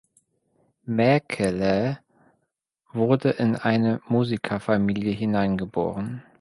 [0.87, 1.99] Mäkelä
[2.95, 6.23] wurde in eine Musikerfamilie hineingeboren.